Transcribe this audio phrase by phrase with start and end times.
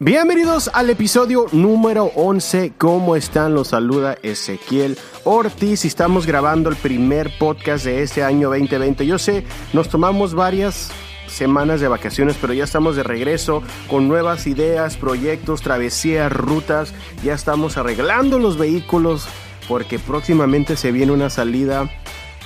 [0.00, 2.74] Bienvenidos al episodio número 11.
[2.78, 3.54] ¿Cómo están?
[3.54, 9.04] Los saluda Ezequiel Ortiz estamos grabando el primer podcast de este año 2020.
[9.04, 9.42] Yo sé,
[9.72, 10.92] nos tomamos varias
[11.26, 16.94] semanas de vacaciones, pero ya estamos de regreso con nuevas ideas, proyectos, travesías, rutas.
[17.24, 19.26] Ya estamos arreglando los vehículos
[19.66, 21.90] porque próximamente se viene una salida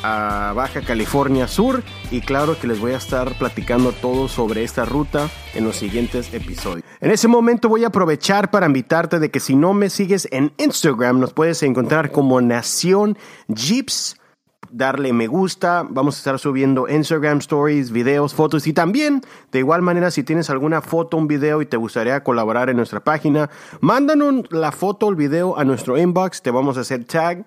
[0.03, 4.85] a Baja California Sur y claro que les voy a estar platicando todo sobre esta
[4.85, 6.85] ruta en los siguientes episodios.
[7.01, 10.53] En ese momento voy a aprovechar para invitarte de que si no me sigues en
[10.59, 13.17] Instagram nos puedes encontrar como Nación
[13.49, 14.17] Jeeps
[14.73, 19.21] darle me gusta, vamos a estar subiendo Instagram stories, videos, fotos y también
[19.53, 23.01] de igual manera si tienes alguna foto, un video y te gustaría colaborar en nuestra
[23.01, 23.51] página,
[23.81, 27.45] mándanos la foto o el video a nuestro inbox, te vamos a hacer tag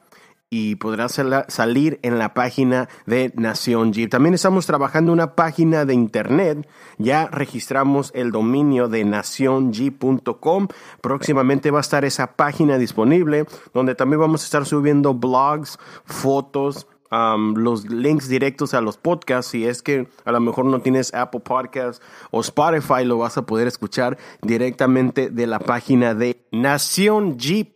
[0.58, 1.20] y podrás
[1.50, 4.10] salir en la página de Nación Jeep.
[4.10, 6.66] También estamos trabajando una página de internet.
[6.98, 10.70] Ya registramos el dominio de nacionjeep.com.
[11.02, 16.88] Próximamente va a estar esa página disponible donde también vamos a estar subiendo blogs, fotos,
[17.12, 19.52] los links directos a los podcasts.
[19.52, 23.46] Si es que a lo mejor no tienes Apple Podcasts o Spotify, lo vas a
[23.46, 27.75] poder escuchar directamente de la página de Nación Jeep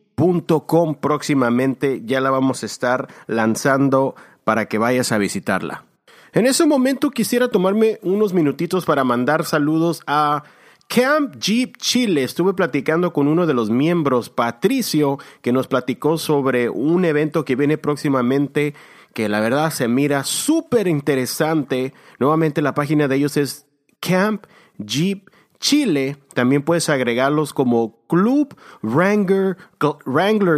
[1.00, 5.86] Próximamente ya la vamos a estar lanzando para que vayas a visitarla.
[6.34, 10.44] En ese momento quisiera tomarme unos minutitos para mandar saludos a
[10.88, 12.24] Camp Jeep Chile.
[12.24, 17.56] Estuve platicando con uno de los miembros, Patricio, que nos platicó sobre un evento que
[17.56, 18.74] viene próximamente
[19.14, 21.94] que la verdad se mira súper interesante.
[22.20, 23.68] Nuevamente la página de ellos es
[24.00, 24.46] Camp
[24.78, 29.58] Jeep Chile, también puedes agregarlos como Club Wrangler,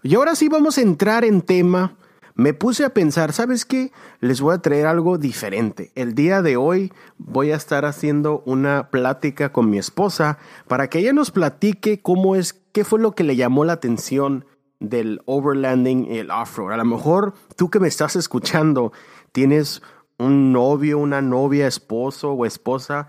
[0.03, 1.97] Y ahora sí vamos a entrar en tema
[2.37, 3.93] me puse a pensar, ¿sabes qué?
[4.21, 5.91] Les voy a traer algo diferente.
[5.95, 10.37] El día de hoy voy a estar haciendo una plática con mi esposa
[10.69, 14.45] para que ella nos platique cómo es, qué fue lo que le llamó la atención
[14.81, 16.73] del overlanding y el off-road.
[16.73, 18.93] A lo mejor tú que me estás escuchando
[19.33, 19.83] tienes
[20.19, 23.09] un novio, una novia, esposo o esposa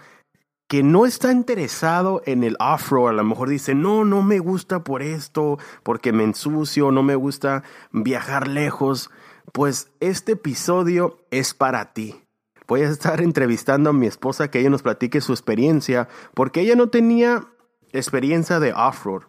[0.68, 4.84] que no está interesado en el off-road, a lo mejor dice, no, no me gusta
[4.84, 9.10] por esto, porque me ensucio, no me gusta viajar lejos,
[9.54, 12.22] pues este episodio es para ti.
[12.68, 16.76] Voy a estar entrevistando a mi esposa que ella nos platique su experiencia, porque ella
[16.76, 17.48] no tenía
[17.94, 19.24] experiencia de off-road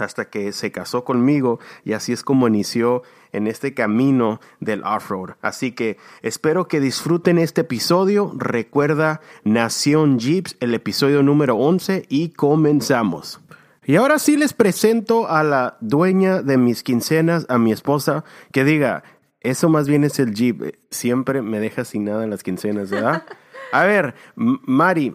[0.00, 3.02] hasta que se casó conmigo y así es como inició
[3.32, 5.36] en este camino del off-road.
[5.42, 8.32] Así que espero que disfruten este episodio.
[8.36, 13.40] Recuerda Nación Jeeps, el episodio número 11 y comenzamos.
[13.84, 18.64] Y ahora sí les presento a la dueña de mis quincenas, a mi esposa, que
[18.64, 19.02] diga,
[19.40, 20.76] eso más bien es el Jeep.
[20.90, 23.24] Siempre me deja sin nada en las quincenas, ¿verdad?
[23.72, 25.14] A ver, Mari,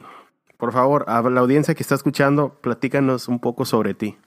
[0.58, 4.18] por favor, a la audiencia que está escuchando, platícanos un poco sobre ti.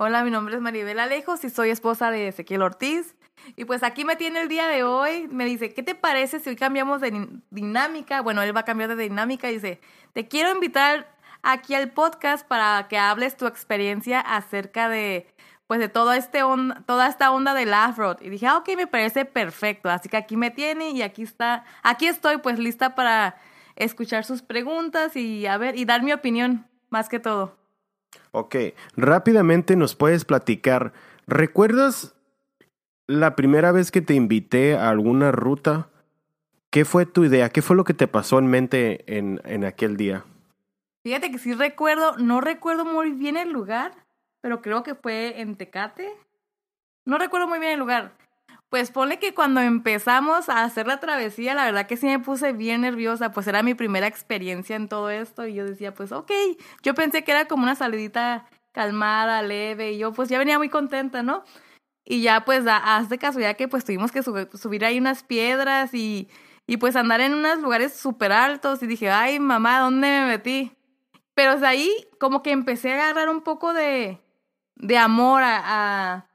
[0.00, 3.16] Hola, mi nombre es Maribel Alejos y soy esposa de Ezequiel Ortiz.
[3.56, 5.26] Y pues aquí me tiene el día de hoy.
[5.26, 8.22] Me dice, ¿qué te parece si hoy cambiamos de dinámica?
[8.22, 9.80] Bueno, él va a cambiar de dinámica y dice,
[10.12, 11.12] te quiero invitar
[11.42, 15.26] aquí al podcast para que hables tu experiencia acerca de,
[15.66, 16.42] pues, de todo este
[16.86, 18.18] toda esta onda del off-road.
[18.20, 19.90] Y dije, ah, ok, me parece perfecto.
[19.90, 23.34] Así que aquí me tiene y aquí está, aquí estoy pues lista para
[23.74, 27.58] escuchar sus preguntas y a ver, y dar mi opinión, más que todo.
[28.32, 28.56] Ok,
[28.96, 30.92] rápidamente nos puedes platicar.
[31.26, 32.14] ¿Recuerdas
[33.06, 35.88] la primera vez que te invité a alguna ruta?
[36.70, 37.48] ¿Qué fue tu idea?
[37.48, 40.24] ¿Qué fue lo que te pasó en mente en, en aquel día?
[41.02, 43.92] Fíjate que sí recuerdo, no recuerdo muy bien el lugar,
[44.40, 46.10] pero creo que fue en Tecate.
[47.06, 48.12] No recuerdo muy bien el lugar.
[48.70, 52.52] Pues ponle que cuando empezamos a hacer la travesía, la verdad que sí me puse
[52.52, 56.30] bien nerviosa, pues era mi primera experiencia en todo esto y yo decía, pues ok,
[56.82, 60.68] yo pensé que era como una salidita calmada, leve y yo pues ya venía muy
[60.68, 61.44] contenta, ¿no?
[62.04, 66.28] Y ya pues hace casualidad que pues tuvimos que subir ahí unas piedras y,
[66.66, 70.72] y pues andar en unos lugares súper altos y dije, ay mamá, ¿dónde me metí?
[71.34, 71.90] Pero de ahí
[72.20, 74.20] como que empecé a agarrar un poco de,
[74.76, 76.27] de amor a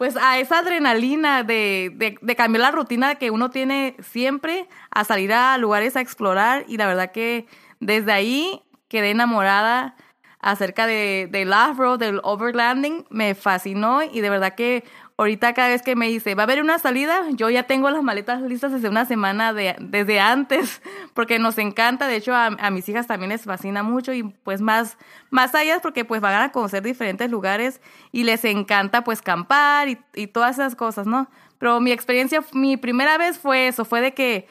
[0.00, 5.04] pues a esa adrenalina de, de, de, cambiar la rutina que uno tiene siempre, a
[5.04, 7.46] salir a lugares a explorar y la verdad que
[7.80, 9.96] desde ahí quedé enamorada
[10.40, 14.84] acerca de, del off-road, del overlanding, me fascinó y de verdad que
[15.20, 18.02] ahorita cada vez que me dice, va a haber una salida, yo ya tengo las
[18.02, 20.80] maletas listas desde una semana de, desde antes,
[21.14, 24.62] porque nos encanta, de hecho a, a, mis hijas también les fascina mucho y pues
[24.62, 24.96] más,
[25.28, 27.82] más allá porque pues van a conocer diferentes lugares
[28.12, 31.30] y les encanta pues campar y, y todas esas cosas, ¿no?
[31.58, 34.48] Pero mi experiencia, mi primera vez fue eso, fue de que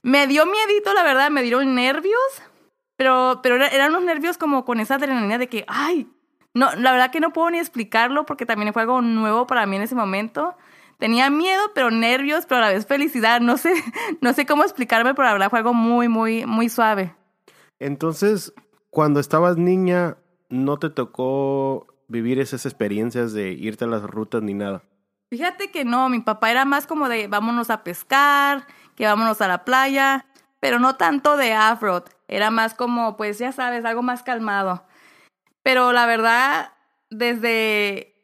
[0.00, 2.42] me dio miedito, la verdad, me dieron nervios,
[2.96, 6.08] pero, pero eran unos nervios como con esa adrenalina de que, ay,
[6.56, 9.76] no, la verdad que no puedo ni explicarlo porque también fue algo nuevo para mí
[9.76, 10.56] en ese momento.
[10.98, 13.42] Tenía miedo, pero nervios, pero a la vez felicidad.
[13.42, 13.74] No sé,
[14.22, 17.14] no sé cómo explicarme, pero la verdad fue algo muy, muy, muy suave.
[17.78, 18.54] Entonces,
[18.88, 20.16] cuando estabas niña,
[20.48, 24.82] ¿no te tocó vivir esas experiencias de irte a las rutas ni nada?
[25.28, 29.48] Fíjate que no, mi papá era más como de vámonos a pescar, que vámonos a
[29.48, 30.24] la playa,
[30.58, 32.04] pero no tanto de off-road.
[32.28, 34.86] Era más como, pues ya sabes, algo más calmado.
[35.66, 36.74] Pero la verdad,
[37.10, 38.14] desde,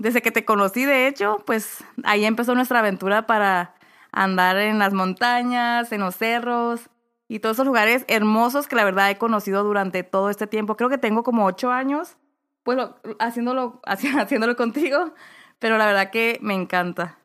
[0.00, 3.76] desde que te conocí, de hecho, pues ahí empezó nuestra aventura para
[4.10, 6.90] andar en las montañas, en los cerros
[7.28, 10.76] y todos esos lugares hermosos que la verdad he conocido durante todo este tiempo.
[10.76, 12.16] Creo que tengo como ocho años,
[12.64, 12.78] pues
[13.20, 15.14] haciéndolo, haciéndolo contigo,
[15.60, 17.20] pero la verdad que me encanta.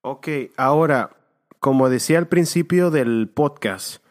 [0.00, 1.10] Ok, ahora,
[1.60, 4.02] como decía al principio del podcast,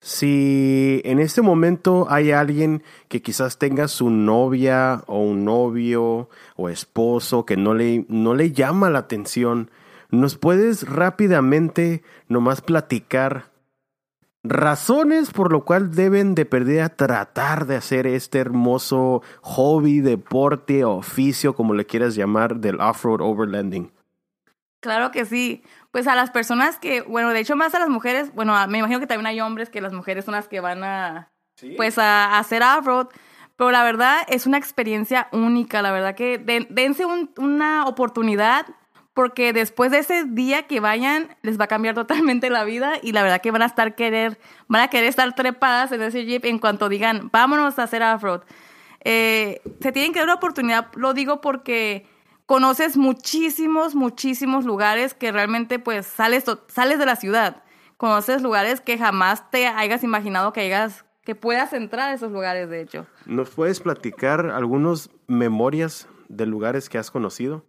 [0.00, 6.68] si en este momento hay alguien que quizás tenga su novia o un novio o
[6.70, 9.70] esposo que no le, no le llama la atención,
[10.10, 13.50] ¿nos puedes rápidamente nomás platicar
[14.42, 20.82] razones por lo cual deben de perder a tratar de hacer este hermoso hobby, deporte,
[20.82, 23.92] oficio, como le quieras llamar, del off-road overlanding?
[24.80, 28.32] Claro que sí pues a las personas que, bueno, de hecho más a las mujeres,
[28.34, 31.32] bueno, me imagino que también hay hombres que las mujeres son las que van a,
[31.76, 33.08] pues a, hacer off-road,
[33.56, 36.38] pero la verdad es una experiencia única, la verdad que
[36.70, 37.04] dense
[37.36, 38.66] una oportunidad
[39.12, 43.12] porque después de ese día que vayan les va a cambiar totalmente la vida y
[43.12, 44.38] la verdad que van a estar querer,
[44.68, 48.42] van a querer estar trepadas en ese jeep en cuanto digan, vámonos a hacer off-road.
[49.02, 52.06] Eh, se tienen que dar una oportunidad, lo digo porque
[52.50, 57.62] conoces muchísimos, muchísimos lugares que realmente pues sales, sales de la ciudad.
[57.96, 62.68] Conoces lugares que jamás te hayas imaginado que hayas, que puedas entrar a esos lugares,
[62.68, 63.06] de hecho.
[63.24, 67.64] ¿Nos puedes platicar algunas memorias de lugares que has conocido?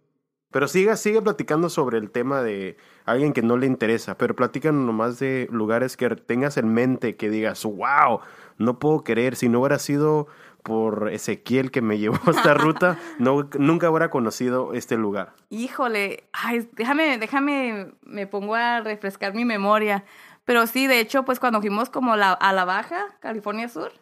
[0.50, 4.84] Pero siga, sigue platicando sobre el tema de alguien que no le interesa, pero platican
[4.84, 8.18] nomás de lugares que tengas en mente que digas, wow,
[8.58, 10.26] no puedo creer, si no hubiera sido
[10.62, 15.34] por Ezequiel que me llevó a esta ruta, no, nunca hubiera conocido este lugar.
[15.50, 20.04] Híjole, ay, déjame, déjame, me pongo a refrescar mi memoria.
[20.44, 23.92] Pero sí, de hecho, pues cuando fuimos como la, a la Baja, California Sur,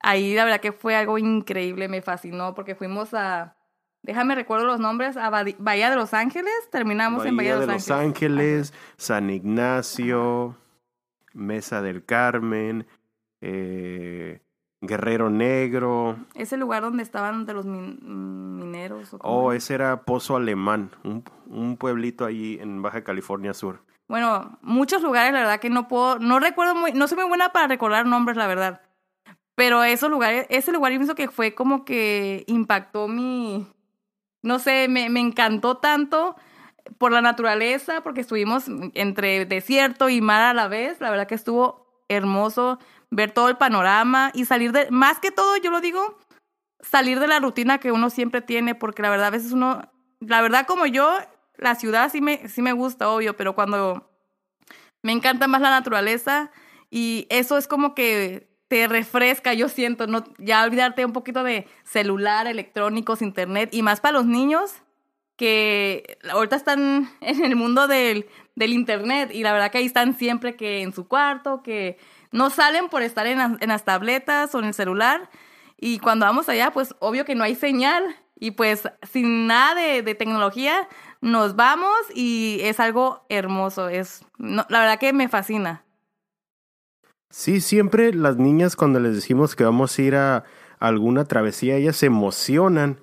[0.00, 3.56] ahí la verdad que fue algo increíble, me fascinó, porque fuimos a,
[4.02, 7.90] déjame recuerdo los nombres, a Bahía de Los Ángeles, terminamos en Bahía de Los, Los
[7.90, 10.56] Ángeles, San Ignacio,
[11.32, 12.86] Mesa del Carmen,
[13.40, 14.43] eh,
[14.86, 16.16] Guerrero Negro.
[16.34, 19.16] Ese lugar donde estaban de los mineros.
[19.20, 23.80] oh, ese era Pozo Alemán, un, un, pueblito ahí en Baja California Sur.
[24.08, 27.50] Bueno, muchos lugares, la verdad que no puedo, no recuerdo muy, no soy muy buena
[27.50, 28.82] para recordar nombres, la verdad.
[29.54, 33.66] Pero esos lugares, ese lugar yo pienso que fue como que impactó mi,
[34.42, 36.36] no sé, me, me encantó tanto
[36.98, 38.64] por la naturaleza, porque estuvimos
[38.94, 42.78] entre desierto y mar a la vez, la verdad que estuvo hermoso
[43.14, 46.18] ver todo el panorama y salir de, más que todo, yo lo digo,
[46.80, 49.90] salir de la rutina que uno siempre tiene, porque la verdad a veces uno,
[50.20, 51.16] la verdad como yo,
[51.56, 54.10] la ciudad sí me, sí me gusta, obvio, pero cuando
[55.02, 56.50] me encanta más la naturaleza
[56.90, 61.68] y eso es como que te refresca, yo siento, no, ya olvidarte un poquito de
[61.84, 64.74] celular, electrónicos, internet y más para los niños
[65.36, 70.18] que ahorita están en el mundo del, del internet y la verdad que ahí están
[70.18, 71.98] siempre que en su cuarto, que
[72.34, 75.30] no salen por estar en, las tabletas o en el celular.
[75.78, 78.02] Y cuando vamos allá, pues obvio que no hay señal.
[78.36, 80.88] Y pues sin nada de, de tecnología,
[81.20, 83.88] nos vamos y es algo hermoso.
[83.88, 85.84] Es, la verdad que me fascina.
[87.30, 90.44] Sí, siempre las niñas cuando les decimos que vamos a ir a
[90.80, 92.98] alguna travesía, ellas se emocionan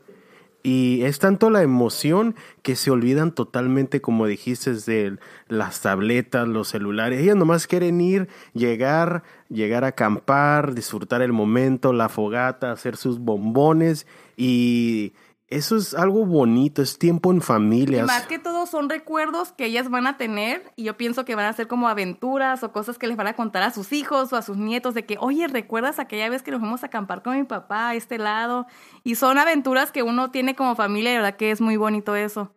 [0.64, 6.68] y es tanto la emoción que se olvidan totalmente, como dijiste, de las tabletas, los
[6.68, 7.22] celulares.
[7.22, 13.20] Ellas nomás quieren ir, llegar, llegar a acampar, disfrutar el momento, la fogata, hacer sus
[13.20, 14.06] bombones
[14.38, 15.14] y
[15.52, 18.06] eso es algo bonito, es tiempo en familia.
[18.06, 21.46] más que todo son recuerdos que ellas van a tener y yo pienso que van
[21.46, 24.38] a ser como aventuras o cosas que les van a contar a sus hijos o
[24.38, 27.38] a sus nietos de que, oye, ¿recuerdas aquella vez que nos fuimos a acampar con
[27.38, 28.66] mi papá a este lado?
[29.04, 32.56] Y son aventuras que uno tiene como familia y verdad que es muy bonito eso.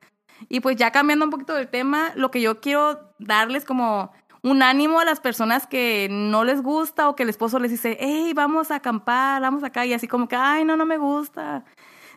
[0.48, 4.62] Y pues ya cambiando un poquito del tema, lo que yo quiero darles como un
[4.62, 8.32] ánimo a las personas que no les gusta o que el esposo les dice, hey,
[8.34, 11.64] vamos a acampar, vamos acá y así como que, ay, no, no me gusta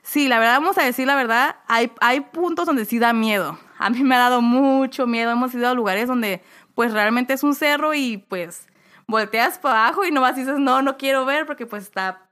[0.08, 3.60] Sí, la verdad, vamos a decir la verdad, hay, hay puntos donde sí da miedo.
[3.78, 5.32] A mí me ha dado mucho miedo.
[5.32, 6.42] Hemos ido a lugares donde
[6.76, 8.70] pues realmente es un cerro y pues
[9.06, 12.30] volteas para abajo y no vas y dices, no, no quiero ver porque pues está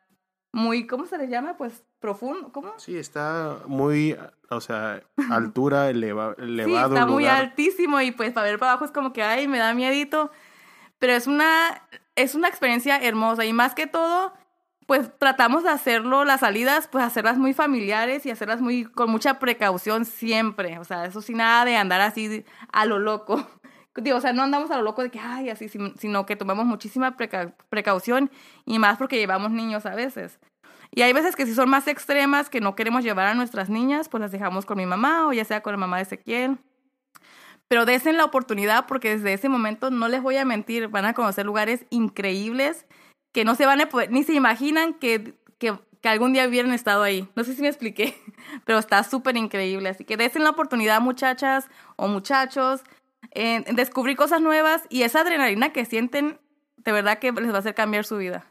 [0.54, 1.58] muy, ¿cómo se le llama?
[1.58, 2.72] Pues profundo, ¿cómo?
[2.78, 4.18] Sí, está muy,
[4.50, 6.88] o sea, altura eleva, elevado.
[6.88, 9.58] Sí, está muy altísimo y pues para ver para abajo es como que, ay, me
[9.58, 10.32] da miedito.
[10.98, 14.32] Pero es una, es una experiencia hermosa y más que todo
[14.86, 19.40] pues tratamos de hacerlo, las salidas, pues hacerlas muy familiares y hacerlas muy con mucha
[19.40, 20.78] precaución siempre.
[20.80, 23.48] O sea, eso sin nada de andar así a lo loco.
[23.96, 26.66] Digo, o sea, no andamos a lo loco de que, ay, así, sino que tomamos
[26.66, 27.16] muchísima
[27.70, 28.30] precaución
[28.66, 30.40] y más porque llevamos niños a veces.
[30.92, 34.10] Y hay veces que si son más extremas, que no queremos llevar a nuestras niñas,
[34.10, 36.58] pues las dejamos con mi mamá o ya sea con la mamá de Ezequiel.
[37.68, 41.14] Pero desen la oportunidad porque desde ese momento, no les voy a mentir, van a
[41.14, 42.86] conocer lugares increíbles
[43.36, 47.04] que no se van a poder, ni se imaginan que, que, algún día hubieran estado
[47.04, 47.28] ahí.
[47.36, 48.16] No sé si me expliqué,
[48.66, 49.90] pero está súper increíble.
[49.90, 52.82] Así que desen la oportunidad, muchachas o muchachos,
[53.32, 56.40] en, descubrir cosas nuevas y esa adrenalina que sienten,
[56.78, 58.46] de verdad que les va a hacer cambiar su vida.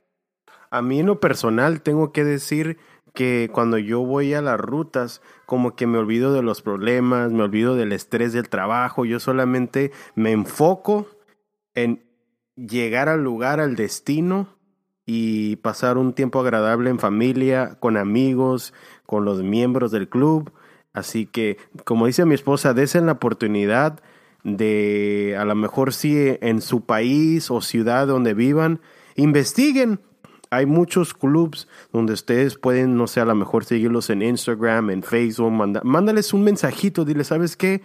[0.68, 2.76] A mí en lo personal tengo que decir
[3.14, 7.44] que cuando yo voy a las rutas, como que me olvido de los problemas, me
[7.44, 11.06] olvido del estrés del trabajo, yo solamente me enfoco
[11.74, 12.04] en
[12.54, 14.54] llegar al lugar, al destino
[15.06, 18.73] y pasar un tiempo agradable en familia, con amigos,
[19.06, 20.52] con los miembros del club.
[20.92, 24.00] Así que, como dice mi esposa, desen la oportunidad
[24.44, 28.80] de, a lo mejor sí en su país o ciudad donde vivan,
[29.16, 30.00] investiguen.
[30.50, 35.02] Hay muchos clubs donde ustedes pueden, no sé, a lo mejor seguirlos en Instagram, en
[35.02, 35.50] Facebook,
[35.82, 37.82] mándales un mensajito, dile, ¿sabes qué?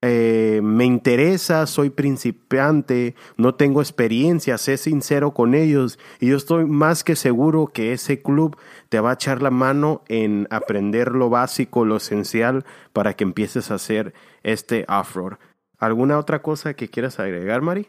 [0.00, 6.66] Eh, me interesa, soy principiante, no tengo experiencia, sé sincero con ellos y yo estoy
[6.66, 8.56] más que seguro que ese club
[8.90, 13.72] te va a echar la mano en aprender lo básico, lo esencial para que empieces
[13.72, 14.14] a hacer
[14.44, 15.38] este off-road.
[15.78, 17.88] ¿Alguna otra cosa que quieras agregar, Mari?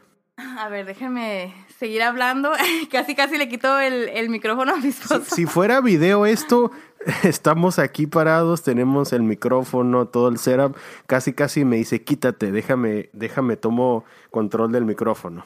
[0.57, 2.51] A ver, déjeme seguir hablando.
[2.91, 5.23] casi, casi le quito el, el micrófono a mi esposo.
[5.25, 6.71] Si, si, fuera video esto,
[7.23, 10.75] estamos aquí parados, tenemos el micrófono, todo el setup.
[11.07, 15.45] Casi, casi me dice, quítate, déjame, déjame, tomo control del micrófono.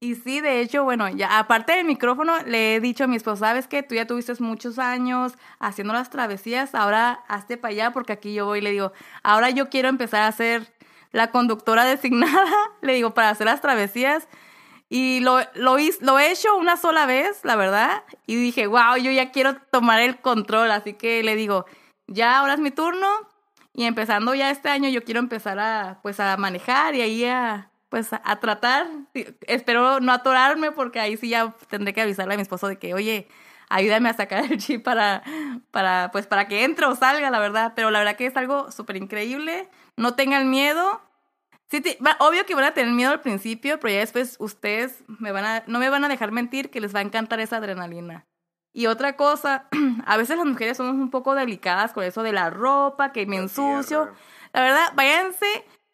[0.00, 3.36] Y sí, de hecho, bueno, ya aparte del micrófono, le he dicho a mi esposo,
[3.36, 8.12] sabes que tú ya tuviste muchos años haciendo las travesías, ahora hazte para allá porque
[8.12, 10.74] aquí yo voy y le digo, ahora yo quiero empezar a ser
[11.12, 14.28] la conductora designada, le digo, para hacer las travesías.
[14.96, 18.04] Y lo, lo, lo he hecho una sola vez, la verdad.
[18.28, 20.70] Y dije, wow, yo ya quiero tomar el control.
[20.70, 21.66] Así que le digo,
[22.06, 23.08] ya ahora es mi turno.
[23.72, 27.72] Y empezando ya este año, yo quiero empezar a, pues, a manejar y ahí a,
[27.88, 28.86] pues, a, tratar.
[29.48, 32.94] Espero no atorarme porque ahí sí ya tendré que avisarle a mi esposo de que,
[32.94, 33.26] oye,
[33.70, 35.24] ayúdame a sacar el chip para,
[35.72, 37.72] para, pues, para que entre o salga, la verdad.
[37.74, 39.68] Pero la verdad que es algo súper increíble.
[39.96, 41.00] No tengan miedo.
[41.70, 41.82] Sí,
[42.18, 45.64] obvio que van a tener miedo al principio, pero ya después ustedes me van a,
[45.66, 48.26] no me van a dejar mentir que les va a encantar esa adrenalina.
[48.72, 49.68] Y otra cosa,
[50.06, 53.36] a veces las mujeres somos un poco delicadas con eso de la ropa, que me
[53.36, 54.12] ensucio.
[54.52, 55.46] La verdad, váyanse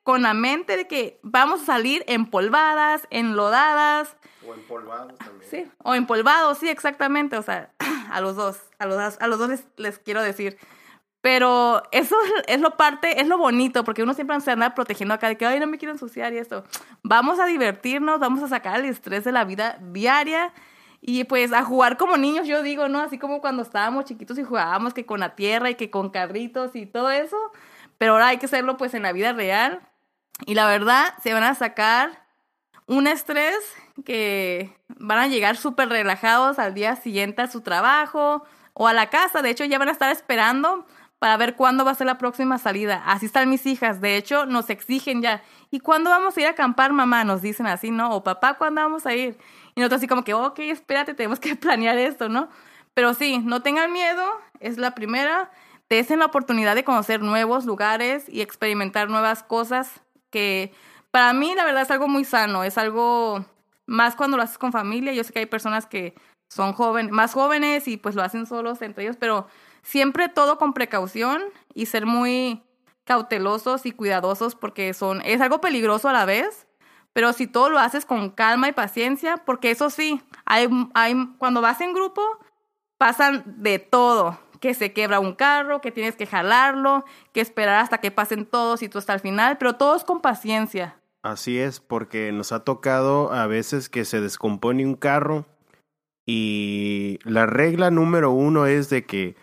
[0.02, 4.16] con la mente de que vamos a salir empolvadas, enlodadas.
[4.46, 5.50] O empolvados también.
[5.50, 7.36] Sí, o empolvados, sí, exactamente.
[7.36, 7.70] O sea,
[8.10, 10.58] a los dos, a los, a los dos les, les quiero decir.
[11.20, 15.28] Pero eso es lo parte, es lo bonito, porque uno siempre se anda protegiendo acá
[15.28, 16.64] de que, ay, no me quiero ensuciar y esto.
[17.02, 20.52] Vamos a divertirnos, vamos a sacar el estrés de la vida diaria
[21.02, 23.00] y pues a jugar como niños, yo digo, ¿no?
[23.00, 26.76] Así como cuando estábamos chiquitos y jugábamos que con la tierra y que con carritos
[26.76, 27.36] y todo eso.
[27.96, 29.80] Pero ahora hay que hacerlo pues en la vida real.
[30.46, 32.26] Y la verdad, se van a sacar
[32.86, 33.56] un estrés
[34.04, 39.10] que van a llegar súper relajados al día siguiente a su trabajo o a la
[39.10, 39.42] casa.
[39.42, 40.86] De hecho, ya van a estar esperando
[41.20, 43.02] para ver cuándo va a ser la próxima salida.
[43.04, 44.00] Así están mis hijas.
[44.00, 45.42] De hecho, nos exigen ya.
[45.70, 47.24] ¿Y cuándo vamos a ir a acampar, mamá?
[47.24, 48.10] Nos dicen así, ¿no?
[48.16, 49.36] O papá, ¿cuándo vamos a ir?
[49.74, 52.48] Y nosotros así como que, ok, espérate, tenemos que planear esto, ¿no?
[52.94, 54.24] Pero sí, no tengan miedo,
[54.60, 55.50] es la primera.
[55.90, 60.00] Desen la oportunidad de conocer nuevos lugares y experimentar nuevas cosas
[60.30, 60.72] que
[61.10, 63.44] para mí la verdad es algo muy sano, es algo
[63.86, 65.12] más cuando lo haces con familia.
[65.12, 66.14] Yo sé que hay personas que
[66.48, 69.48] son jóvenes, más jóvenes y pues lo hacen solos entre ellos, pero
[69.82, 71.42] siempre todo con precaución
[71.74, 72.62] y ser muy
[73.04, 76.66] cautelosos y cuidadosos porque son es algo peligroso a la vez,
[77.12, 81.60] pero si todo lo haces con calma y paciencia, porque eso sí, hay, hay cuando
[81.60, 82.22] vas en grupo
[82.98, 87.98] pasan de todo, que se quebra un carro, que tienes que jalarlo, que esperar hasta
[87.98, 91.00] que pasen todos y tú hasta el final, pero todos con paciencia.
[91.22, 95.46] Así es, porque nos ha tocado a veces que se descompone un carro
[96.26, 99.34] y la regla número uno es de que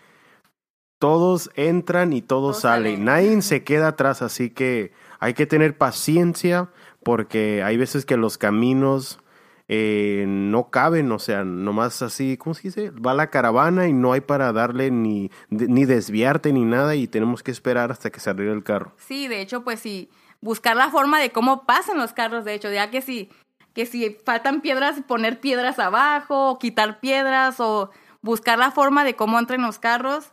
[0.98, 3.04] todos entran y todos, salen.
[3.04, 6.70] Nadie se queda atrás, así que hay que tener paciencia
[7.02, 9.20] porque hay veces que los caminos
[9.68, 12.90] eh, no caben, o sea, nomás así, ¿cómo se dice?
[12.90, 17.42] Va la caravana y no hay para darle ni, ni desviarte ni nada y tenemos
[17.42, 18.92] que esperar hasta que se arregle el carro.
[18.96, 22.72] Sí, de hecho, pues sí, buscar la forma de cómo pasan los carros, de hecho,
[22.72, 23.30] ya que si
[23.74, 27.90] que si faltan piedras, poner piedras abajo, o quitar piedras, o
[28.22, 30.32] buscar la forma de cómo entren los carros.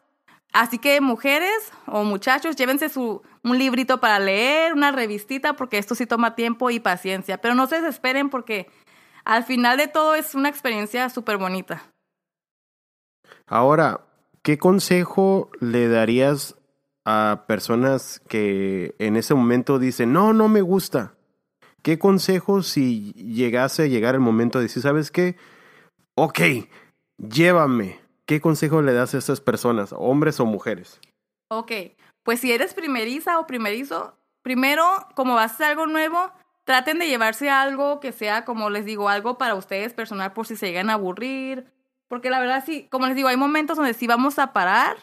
[0.55, 5.95] Así que mujeres o muchachos, llévense su, un librito para leer, una revistita, porque esto
[5.95, 7.41] sí toma tiempo y paciencia.
[7.41, 8.69] Pero no se desesperen porque
[9.25, 11.83] al final de todo es una experiencia súper bonita.
[13.45, 14.05] Ahora,
[14.43, 16.55] ¿qué consejo le darías
[17.03, 21.15] a personas que en ese momento dicen, no, no me gusta?
[21.81, 25.35] ¿Qué consejo si llegase a llegar el momento de decir, ¿sabes qué?
[26.15, 26.39] Ok,
[27.17, 28.04] llévame.
[28.27, 31.00] ¿Qué consejo le das a estas personas, hombres o mujeres?
[31.50, 31.72] Ok,
[32.24, 36.32] pues si eres primeriza o primerizo, primero, como vas a hacer algo nuevo,
[36.63, 40.55] traten de llevarse algo que sea, como les digo, algo para ustedes personal por si
[40.55, 41.72] se llegan a aburrir.
[42.08, 44.98] Porque la verdad, sí, como les digo, hay momentos donde sí vamos a parar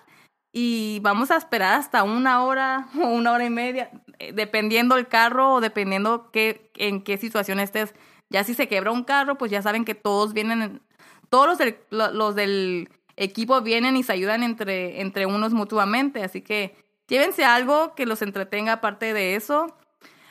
[0.52, 3.90] y vamos a esperar hasta una hora o una hora y media.
[4.18, 7.94] Eh, dependiendo el carro o dependiendo qué, en qué situación estés.
[8.30, 10.82] Ya si se quebra un carro, pues ya saben que todos vienen,
[11.28, 12.88] todos los del, los del
[13.22, 16.22] equipo vienen y se ayudan entre, entre unos mutuamente.
[16.22, 16.76] Así que
[17.08, 19.76] llévense algo que los entretenga aparte de eso.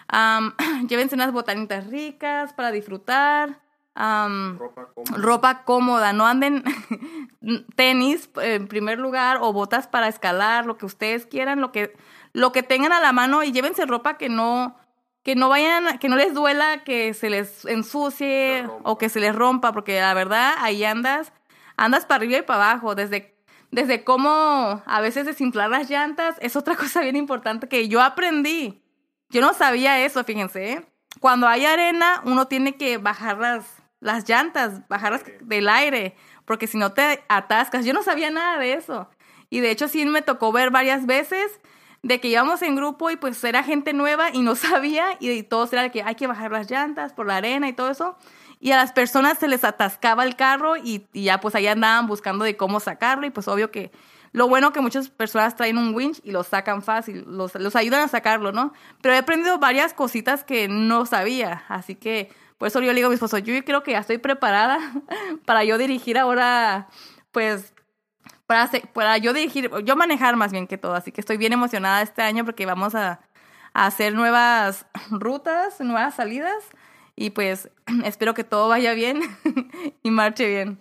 [0.88, 3.62] llévense unas botanitas ricas para disfrutar.
[3.96, 5.18] ropa, cómoda.
[5.18, 6.14] ropa, cómoda.
[6.14, 6.64] no anden
[7.76, 11.94] tenis en primer lugar o botas para escalar, lo que ustedes quieran, lo que
[12.34, 14.76] lo que tengan a la mano y llévense ropa que no
[15.24, 19.36] que no vayan, que no les duela que se les ensucie o que se les
[19.36, 21.32] rompa, porque la verdad ahí andas,
[21.78, 23.36] andas para arriba y para abajo, desde,
[23.72, 28.84] desde cómo a veces desinflar las llantas, es otra cosa bien importante que yo aprendí.
[29.30, 30.74] Yo no sabía eso, fíjense.
[30.74, 30.86] ¿eh?
[31.20, 33.66] Cuando hay arena, uno tiene que bajar las,
[34.00, 37.86] las llantas, bajarlas del aire, porque si no te atascas.
[37.86, 39.10] Yo no sabía nada de eso.
[39.50, 41.62] Y de hecho sí me tocó ver varias veces
[42.04, 45.72] de que íbamos en grupo y pues era gente nueva y no sabía y, todos
[45.74, 48.18] era que hay que bajar las llantas por la arena y todo eso.
[48.62, 52.46] Y a las personas se les atascaba el carro y, ya pues ahí andaban buscando
[52.46, 53.92] de cómo sacarlo y pues obvio que
[54.34, 58.02] lo bueno que muchas personas traen un winch y lo sacan fácil, los, los ayudan
[58.02, 58.72] a sacarlo, ¿no?
[59.02, 63.08] Pero he aprendido varias cositas que no sabía, así que por eso yo le digo
[63.08, 64.78] a mi esposo, yo creo que ya estoy preparada
[65.46, 66.88] para yo dirigir ahora
[67.32, 67.74] pues
[68.46, 72.04] para, para yo dirigir, yo manejar más bien que todo, así que estoy bien emocionada
[72.04, 73.22] este año porque vamos a,
[73.74, 76.64] hacer nuevas rutas, nuevas salidas
[77.16, 77.70] y pues
[78.06, 79.22] espero que todo vaya bien
[80.04, 80.80] y marche bien.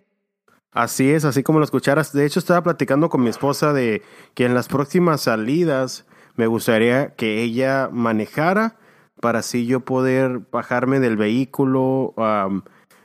[0.72, 2.12] Así es, así como lo escucharas.
[2.12, 4.02] De hecho, estaba platicando con mi esposa de
[4.34, 8.76] que en las próximas salidas me gustaría que ella manejara
[9.20, 12.14] para así yo poder bajarme del vehículo,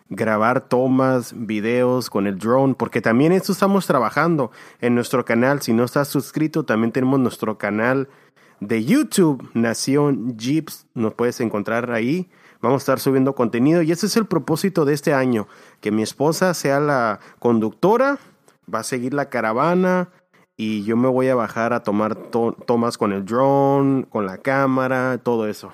[0.10, 5.62] grabar tomas, videos con el drone, porque también esto estamos trabajando en nuestro canal.
[5.62, 8.08] Si no estás suscrito, también tenemos nuestro canal
[8.60, 10.88] de YouTube, Nación Jeeps.
[10.94, 12.30] Nos puedes encontrar ahí.
[12.66, 15.48] Vamos a estar subiendo contenido y ese es el propósito de este año,
[15.82, 18.18] que mi esposa sea la conductora,
[18.74, 20.10] va a seguir la caravana
[20.58, 25.20] y yo me voy a bajar a tomar tomas con el drone, con la cámara,
[25.20, 25.74] todo eso.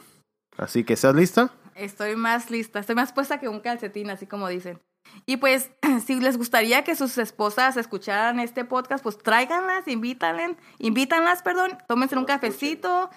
[0.58, 1.54] Así que, ¿estás lista?
[1.76, 4.82] Estoy más lista, estoy más puesta que un calcetín, así como dicen.
[5.26, 5.70] Y pues,
[6.06, 12.18] si les gustaría que sus esposas escucharan este podcast, pues tráiganlas, invítanlas, invítanlas, perdón, tómense
[12.18, 13.10] un cafecito,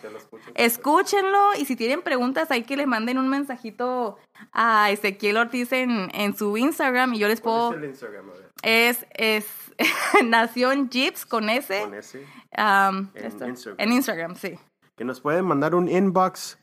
[0.54, 4.18] escúchenlo y si tienen preguntas, hay que les manden un mensajito
[4.52, 7.70] a Ezequiel Ortiz en, en su Instagram y yo les puedo...
[7.72, 8.30] es el Instagram?
[8.30, 8.50] A ver.
[8.62, 9.46] Es, es
[10.24, 11.80] Nación Jeeps con S.
[11.82, 12.20] Con ese.
[12.56, 13.76] um, En esto, Instagram.
[13.78, 14.58] en Instagram, sí.
[14.96, 16.58] Que nos pueden mandar un inbox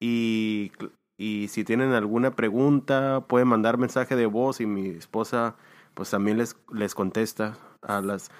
[0.00, 0.72] y,
[1.16, 5.56] y si tienen alguna pregunta, pueden mandar mensaje de voz y mi esposa
[5.94, 8.30] pues también les, les contesta a las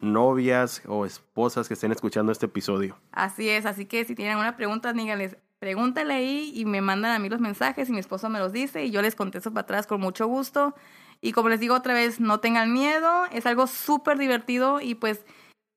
[0.00, 2.96] novias o esposas que estén escuchando este episodio.
[3.12, 7.18] Así es, así que si tienen alguna pregunta, díganles, pregúntale ahí y me mandan a
[7.18, 9.86] mí los mensajes y mi esposo me los dice y yo les contesto para atrás
[9.86, 10.74] con mucho gusto.
[11.20, 15.24] Y como les digo otra vez, no tengan miedo, es algo súper divertido y pues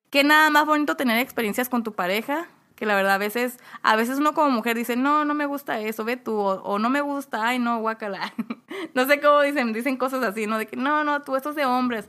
[0.10, 3.96] qué nada más bonito tener experiencias con tu pareja, que la verdad a veces, a
[3.96, 6.90] veces uno como mujer dice, no, no me gusta eso, ve tú, o, o no
[6.90, 8.34] me gusta, ay no, guacala.
[8.94, 10.60] no sé cómo dicen, dicen cosas así, ¿no?
[10.60, 12.08] De que no, no, tú, esto es de hombres.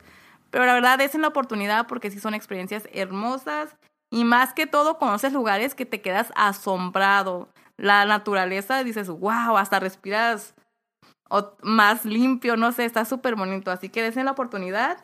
[0.51, 3.75] Pero la verdad, es en la oportunidad porque sí son experiencias hermosas
[4.11, 7.49] y más que todo conoces lugares que te quedas asombrado.
[7.77, 10.53] La naturaleza, dices, wow, hasta respiras
[11.29, 13.71] o más limpio, no sé, está súper bonito.
[13.71, 14.97] Así que desen la oportunidad.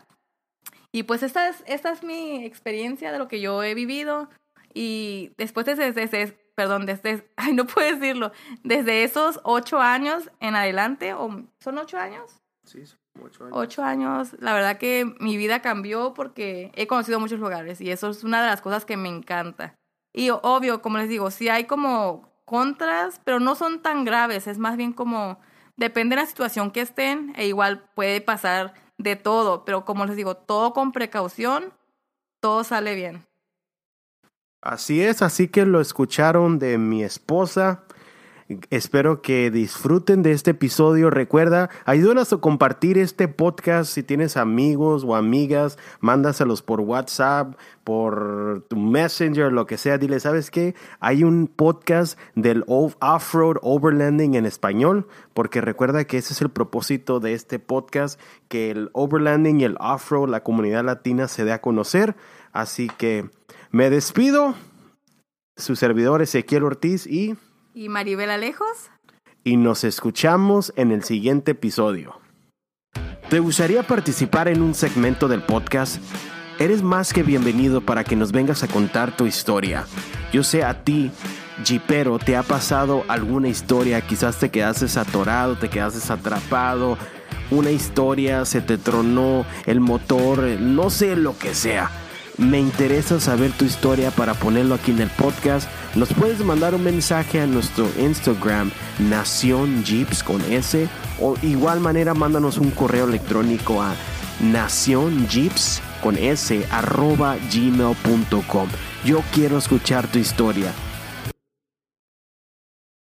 [0.91, 4.29] Y pues esta es, esta es mi experiencia de lo que yo he vivido.
[4.75, 8.31] Y después desde, desde perdón, desde, ay, no puedo decirlo,
[8.63, 12.41] desde esos ocho años en adelante, o ¿son ocho años?
[12.63, 12.83] Sí,
[13.21, 17.91] ocho Ocho años, la verdad que mi vida cambió porque he conocido muchos lugares y
[17.91, 19.75] eso es una de las cosas que me encanta.
[20.13, 24.57] Y obvio, como les digo, sí hay como contras, pero no son tan graves, es
[24.57, 25.39] más bien como
[25.77, 30.15] depende de la situación que estén e igual puede pasar de todo, pero como les
[30.15, 31.73] digo, todo con precaución,
[32.39, 33.25] todo sale bien.
[34.65, 37.83] Así es, así que lo escucharon de mi esposa.
[38.71, 41.11] Espero que disfruten de este episodio.
[41.11, 43.91] Recuerda, ayúdanos a compartir este podcast.
[43.91, 49.99] Si tienes amigos o amigas, mándaselos por WhatsApp, por tu Messenger, lo que sea.
[49.99, 50.73] Dile, ¿sabes qué?
[50.99, 57.19] Hay un podcast del Off-Road Overlanding en español, porque recuerda que ese es el propósito
[57.19, 61.61] de este podcast, que el Overlanding y el Off-Road, la comunidad latina, se dé a
[61.61, 62.15] conocer.
[62.51, 63.29] Así que
[63.75, 64.55] me despido.
[65.57, 67.35] Su servidor Ezequiel Ortiz y
[67.73, 68.89] ¿Y Maribel Alejos?
[69.43, 72.21] y nos escuchamos en el siguiente episodio.
[73.29, 76.01] ¿Te gustaría participar en un segmento del podcast?
[76.57, 79.85] Eres más que bienvenido para que nos vengas a contar tu historia.
[80.31, 81.11] Yo sé a ti,
[81.65, 86.97] Jeepero, te ha pasado alguna historia, quizás te quedaste atorado, te quedaste atrapado,
[87.51, 91.91] una historia se te tronó el motor, no sé lo que sea.
[92.37, 95.69] Me interesa saber tu historia para ponerlo aquí en el podcast.
[95.95, 100.89] Nos puedes mandar un mensaje a nuestro Instagram, Nación Jeeps con S,
[101.21, 103.95] o igual manera mándanos un correo electrónico a
[104.41, 108.67] nacionjeeps con S arroba gmail.com.
[109.05, 110.73] Yo quiero escuchar tu historia.